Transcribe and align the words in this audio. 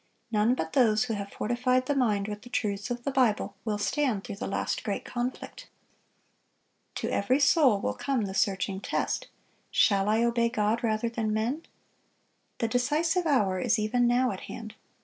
None 0.31 0.55
but 0.55 0.73
those 0.73 1.03
who 1.03 1.13
have 1.13 1.31
fortified 1.31 1.85
the 1.85 1.93
mind 1.93 2.27
with 2.27 2.41
the 2.41 2.49
truths 2.49 2.89
of 2.89 3.03
the 3.03 3.11
Bible 3.11 3.55
will 3.63 3.77
stand 3.77 4.23
through 4.23 4.37
the 4.37 4.47
last 4.47 4.83
great 4.83 5.05
conflict. 5.05 5.69
To 6.95 7.09
every 7.11 7.39
soul 7.39 7.79
will 7.79 7.93
come 7.93 8.21
the 8.25 8.33
searching 8.33 8.79
test, 8.81 9.27
Shall 9.69 10.09
I 10.09 10.23
obey 10.23 10.49
God 10.49 10.83
rather 10.83 11.07
than 11.07 11.31
men? 11.31 11.67
The 12.57 12.67
decisive 12.67 13.27
hour 13.27 13.59
is 13.59 13.77
even 13.77 14.07
now 14.07 14.31
at 14.31 14.39
hand. 14.49 14.73